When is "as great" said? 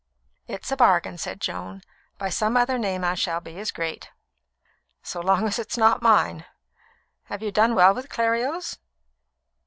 3.59-4.09